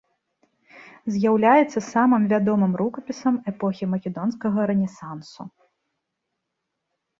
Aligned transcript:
З'яўляецца 1.17 1.79
самым 1.93 2.23
вядомым 2.31 2.73
рукапісам 2.81 3.35
эпохі 3.53 3.85
македонскага 3.93 4.59
рэнесансу. 4.75 5.41